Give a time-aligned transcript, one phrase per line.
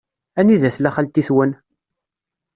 [0.39, 1.51] Anida tella xalti-twen?